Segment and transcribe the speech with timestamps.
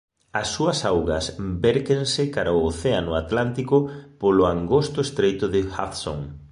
[0.41, 1.25] As súas augas
[1.63, 3.77] vértense cara ao océano Atlántico
[4.21, 6.19] polo angosto Estreito de Hudson.